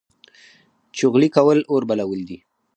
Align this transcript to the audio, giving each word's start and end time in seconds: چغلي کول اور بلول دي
چغلي 0.97 1.29
کول 1.35 1.59
اور 1.71 1.83
بلول 1.89 2.19
دي 2.29 2.37